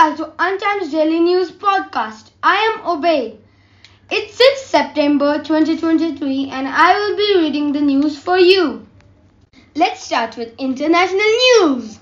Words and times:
UnTimes 0.00 0.90
Daily 0.90 1.20
News 1.20 1.50
podcast. 1.52 2.30
I 2.42 2.56
am 2.68 2.84
Obaid. 2.86 3.36
It's 4.10 4.34
6 4.34 4.62
September 4.62 5.42
2023 5.42 6.48
and 6.48 6.66
I 6.66 6.98
will 6.98 7.16
be 7.18 7.36
reading 7.36 7.72
the 7.72 7.82
news 7.82 8.18
for 8.18 8.38
you. 8.38 8.86
Let's 9.74 10.02
start 10.02 10.38
with 10.38 10.54
international 10.56 11.30
news. 11.42 11.98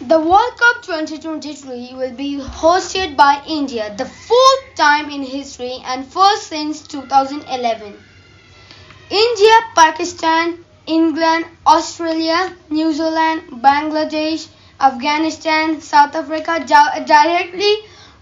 The 0.00 0.18
World 0.18 0.56
Cup 0.58 0.82
2023 0.82 1.94
will 1.94 2.14
be 2.16 2.40
hosted 2.40 3.16
by 3.16 3.40
India, 3.46 3.94
the 3.96 4.06
fourth 4.06 4.74
time 4.74 5.10
in 5.10 5.22
history 5.22 5.78
and 5.84 6.04
first 6.04 6.48
since 6.48 6.84
2011. 6.88 7.94
India, 9.10 9.56
Pakistan, 9.76 10.64
England, 10.86 11.44
Australia, 11.64 12.52
New 12.68 12.92
Zealand, 12.92 13.42
Bangladesh, 13.62 14.48
Afghanistan, 14.80 15.80
South 15.80 16.14
Africa 16.14 16.64
directly 16.64 17.78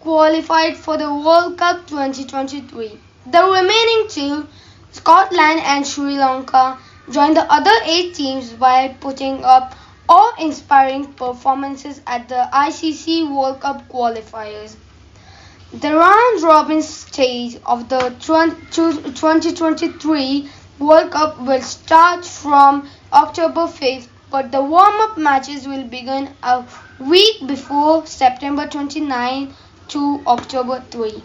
qualified 0.00 0.76
for 0.76 0.96
the 0.96 1.14
World 1.14 1.56
Cup 1.56 1.86
2023. 1.86 2.98
The 3.30 3.44
remaining 3.44 4.08
two, 4.08 4.48
Scotland 4.90 5.60
and 5.60 5.86
Sri 5.86 6.18
Lanka, 6.18 6.76
joined 7.08 7.36
the 7.36 7.46
other 7.52 7.70
eight 7.84 8.14
teams 8.14 8.52
by 8.52 8.88
putting 9.00 9.44
up 9.44 9.76
awe-inspiring 10.08 11.12
performances 11.12 12.00
at 12.08 12.28
the 12.28 12.48
ICC 12.52 13.32
World 13.32 13.60
Cup 13.60 13.88
qualifiers. 13.88 14.74
The 15.72 15.94
round-robin 15.94 16.82
stage 16.82 17.60
of 17.64 17.88
the 17.88 18.12
2023 18.18 20.50
World 20.80 21.12
Cup 21.12 21.40
will 21.40 21.62
start 21.62 22.24
from 22.24 22.88
October 23.12 23.68
5th 23.68 24.08
but 24.30 24.52
the 24.52 24.62
warm-up 24.62 25.18
matches 25.18 25.66
will 25.66 25.84
begin 25.84 26.28
a 26.42 26.64
week 27.00 27.46
before 27.46 28.06
September 28.06 28.66
29 28.66 29.54
to 29.88 30.22
October 30.26 30.82
3. 30.90 31.22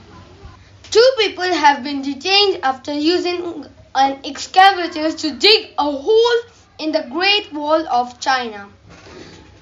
Two 0.92 1.12
people 1.17 1.44
have 1.44 1.84
been 1.84 2.02
detained 2.02 2.59
after 2.64 2.94
using 2.94 3.66
an 3.94 4.20
excavator 4.25 5.12
to 5.12 5.36
dig 5.36 5.70
a 5.78 5.92
hole 5.92 6.39
in 6.80 6.92
the 6.92 7.08
Great 7.12 7.53
Wall 7.53 7.88
of 7.88 8.20
China. 8.20 8.67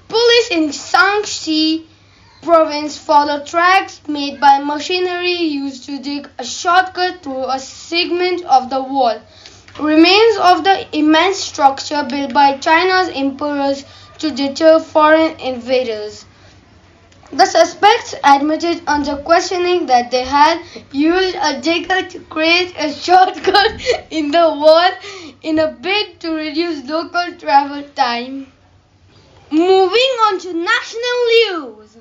Police 0.08 0.48
in 0.50 0.68
Shaanxi 0.68 1.86
province 2.42 2.98
follow 2.98 3.44
tracks 3.44 4.00
made 4.06 4.38
by 4.38 4.58
machinery 4.58 5.32
used 5.32 5.84
to 5.84 5.98
dig 5.98 6.28
a 6.38 6.44
shortcut 6.44 7.22
through 7.22 7.44
a 7.50 7.58
segment 7.58 8.44
of 8.44 8.68
the 8.70 8.82
wall. 8.82 9.20
Remains 9.80 10.36
of 10.36 10.62
the 10.64 10.86
immense 10.96 11.38
structure 11.38 12.04
built 12.08 12.32
by 12.32 12.58
China's 12.58 13.10
emperors 13.14 13.84
to 14.18 14.30
deter 14.30 14.78
foreign 14.78 15.38
invaders. 15.40 16.24
The 17.32 17.46
suspects 17.46 18.14
admitted 18.22 18.82
under 18.86 19.16
questioning 19.16 19.86
that 19.86 20.12
they 20.12 20.22
had 20.22 20.62
used 20.92 21.34
a 21.34 21.60
digger 21.60 22.08
to 22.08 22.20
create 22.20 22.72
a 22.78 22.92
shortcut 22.92 23.80
in 24.10 24.30
the 24.30 24.48
wall 24.50 24.90
in 25.42 25.58
a 25.58 25.72
bid 25.72 26.20
to 26.20 26.32
reduce 26.32 26.88
local 26.88 27.34
travel 27.38 27.82
time. 27.96 28.52
Moving 29.50 30.12
on 30.26 30.38
to 30.40 30.52
national 30.52 31.18
news. 31.34 31.96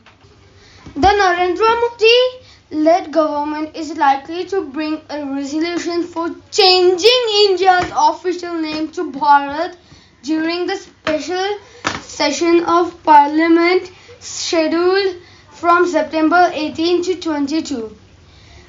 The 0.96 1.08
Narendra 1.08 1.82
Modi 1.82 2.44
led 2.74 3.12
government 3.12 3.76
is 3.76 3.98
likely 3.98 4.46
to 4.46 4.62
bring 4.62 5.02
a 5.10 5.26
resolution 5.26 6.04
for 6.04 6.30
changing 6.52 7.24
India's 7.48 7.63
official 8.10 8.54
name 8.62 8.90
to 8.92 9.12
Bharat 9.12 9.76
during 10.24 10.66
the 10.68 10.76
special 10.76 11.58
session 12.02 12.64
of 12.66 12.92
parliament 13.04 13.92
scheduled 14.20 15.18
from 15.52 15.88
September 15.88 16.50
18 16.54 17.04
to 17.04 17.16
22. 17.20 17.98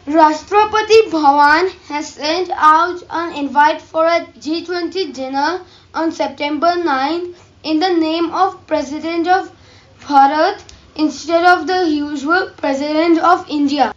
Rashtrapati 0.07 1.01
Bhavan 1.11 1.71
has 1.89 2.09
sent 2.09 2.51
out 2.55 3.03
an 3.11 3.35
invite 3.35 3.81
for 3.81 4.05
a 4.05 4.21
G20 4.47 5.15
dinner 5.15 5.63
on 5.95 6.13
September 6.13 6.77
9 6.77 7.35
in 7.63 7.81
the 7.81 7.91
name 7.91 8.31
of 8.31 8.67
President 8.67 9.27
of 9.27 9.51
Bharat 10.03 10.63
instead 10.97 11.45
of 11.45 11.67
the 11.67 11.89
usual 11.89 12.51
President 12.59 13.19
of 13.19 13.49
India. 13.49 13.95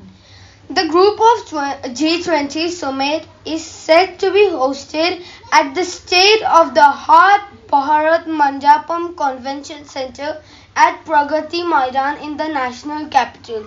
The 0.70 0.86
group 0.86 1.14
of 1.14 1.46
G20 1.94 2.70
summit 2.70 3.26
is 3.46 3.66
set 3.66 4.20
to 4.20 4.32
be 4.32 4.48
hosted 4.50 5.24
at 5.54 5.74
the 5.74 5.86
State 5.86 6.44
of 6.44 6.74
the 6.74 6.84
Art 6.84 7.42
Bharat 7.68 8.26
Mandapam 8.26 9.16
Convention 9.16 9.86
Center 9.86 10.44
at 10.76 11.06
Pragati 11.06 11.64
Maidan 11.66 12.18
in 12.22 12.36
the 12.36 12.50
national 12.50 13.08
capital. 13.08 13.66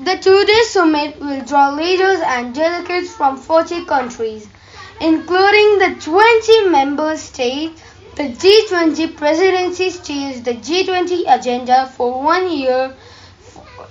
The 0.00 0.16
two-day 0.16 0.62
summit 0.64 1.20
will 1.20 1.40
draw 1.44 1.70
leaders 1.70 2.18
and 2.20 2.52
delegates 2.52 3.12
from 3.14 3.36
40 3.36 3.84
countries, 3.84 4.48
including 5.00 5.78
the 5.78 5.96
20 6.00 6.68
member 6.68 7.16
states. 7.16 7.80
The 8.16 8.24
G20 8.24 9.16
presidency 9.16 9.90
steers 9.90 10.42
the 10.42 10.54
G20 10.54 11.32
agenda 11.32 11.86
for 11.86 12.20
one 12.20 12.50
year 12.50 12.92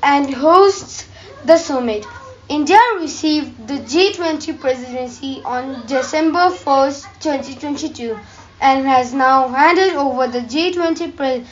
and 0.04 0.34
hosts 0.34 1.06
the 1.46 1.58
summit. 1.58 2.06
India 2.50 2.80
received 2.98 3.68
the 3.68 3.80
G20 3.80 4.58
presidency 4.58 5.42
on 5.44 5.86
December 5.86 6.50
1, 6.50 6.92
2022 7.20 8.18
and 8.62 8.88
has 8.88 9.14
now 9.14 9.50
handed 9.50 9.96
over 9.96 10.28
the 10.28 10.40
G20 10.40 11.18
pre 11.18 11.46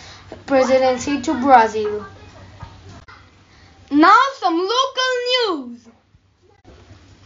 presidency 0.45 1.21
to 1.21 1.33
Brazil. 1.33 2.05
Now 3.91 4.21
some 4.39 4.55
local 4.55 5.11
news. 5.33 5.79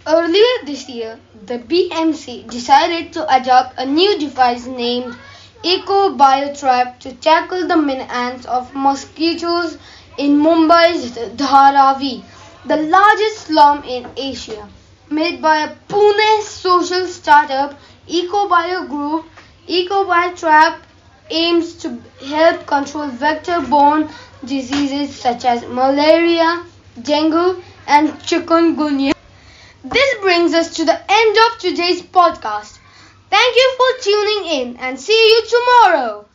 Earlier 0.08 0.66
this 0.66 0.90
year, 0.90 1.20
the 1.46 1.60
BMC 1.60 2.50
decided 2.50 3.14
to 3.14 3.36
adopt 3.36 3.78
a 3.78 3.86
new 3.86 4.18
device 4.18 4.66
named 4.66 5.16
Eco 5.62 6.18
Biotrap 6.18 6.98
to 7.02 7.14
tackle 7.14 7.68
the 7.68 7.78
menace 7.78 8.46
of 8.48 8.74
mosquitoes 8.74 9.78
in 10.18 10.40
Mumbai's 10.42 11.12
Dharavi 11.38 12.24
the 12.66 12.78
largest 12.78 13.48
slum 13.48 13.84
in 13.84 14.08
Asia, 14.18 14.68
made 15.10 15.42
by 15.42 15.60
a 15.60 15.76
Pune 15.88 16.42
social 16.42 17.08
startup 17.08 17.80
EcoBio 18.08 18.88
Group. 18.88 19.26
EcoBio 19.68 20.38
Trap 20.38 20.82
aims 21.30 21.76
to 21.76 21.98
help 22.26 22.66
control 22.66 23.08
vector-borne 23.08 24.10
diseases 24.44 25.16
such 25.16 25.46
as 25.46 25.64
malaria, 25.68 26.64
dengue, 27.02 27.64
and 27.88 28.10
chikungunya. 28.22 29.14
This 29.84 30.20
brings 30.22 30.54
us 30.54 30.76
to 30.76 30.86
the 30.86 31.00
end 31.12 31.38
of 31.38 31.60
today's 31.60 32.02
podcast. 32.02 32.80
Thank 33.30 33.56
you 33.56 33.76
for 33.78 34.04
tuning 34.04 34.60
in 34.60 34.78
and 34.78 35.00
see 35.00 35.14
you 35.14 35.44
tomorrow. 35.48 36.26